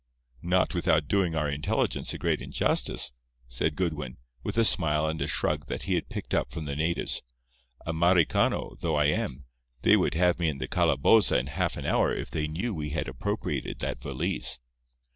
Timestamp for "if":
12.11-12.31